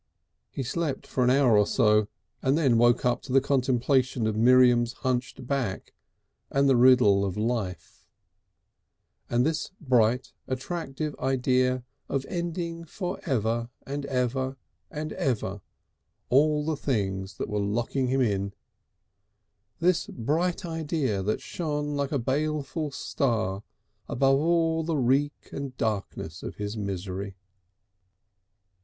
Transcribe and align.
He 0.49 0.63
slept 0.63 1.05
for 1.05 1.23
an 1.23 1.29
hour 1.29 1.55
or 1.55 1.67
so 1.67 2.07
and 2.41 2.57
then 2.57 2.79
woke 2.79 3.05
up 3.05 3.21
to 3.21 3.31
the 3.31 3.39
contemplation 3.39 4.25
of 4.25 4.35
Miriam's 4.35 4.93
hunched 4.93 5.45
back 5.45 5.93
and 6.49 6.67
the 6.67 6.75
riddle 6.75 7.23
of 7.23 7.37
life, 7.37 8.03
and 9.29 9.45
this 9.45 9.69
bright 9.79 10.33
attractive 10.47 11.15
idea 11.19 11.83
of 12.09 12.25
ending 12.29 12.83
for 12.83 13.19
ever 13.27 13.69
and 13.85 14.07
ever 14.07 14.57
and 14.89 15.13
ever 15.13 15.61
all 16.29 16.65
the 16.65 16.75
things 16.77 17.35
that 17.37 17.47
were 17.47 17.59
locking 17.59 18.07
him 18.07 18.21
in, 18.21 18.53
this 19.79 20.07
bright 20.07 20.65
idea 20.65 21.21
that 21.21 21.41
shone 21.41 21.95
like 21.95 22.11
a 22.11 22.17
baleful 22.17 22.89
star 22.89 23.61
above 24.09 24.39
all 24.39 24.81
the 24.83 24.97
reek 24.97 25.49
and 25.51 25.77
darkness 25.77 26.41
of 26.41 26.55
his 26.55 26.75
misery.... 26.75 27.35